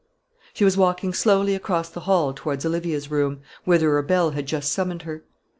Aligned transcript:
She 0.55 0.63
was 0.65 0.77
walking 0.77 1.13
slowly 1.13 1.53
across 1.53 1.89
the 1.91 1.99
hall 1.99 2.33
towards 2.33 2.65
Olivia's 2.65 3.11
room, 3.11 3.41
whither 3.65 3.99
a 3.99 4.03
bell 4.03 4.31
had 4.31 4.47
just 4.47 4.71
summoned 4.71 5.03
her. 5.03 5.25